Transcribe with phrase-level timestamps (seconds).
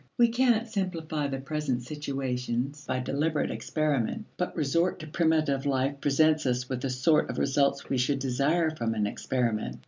[0.17, 6.47] We cannot simplify the present situations by deliberate experiment, but resort to primitive life presents
[6.47, 9.77] us with the sort of results we should desire from an experiment.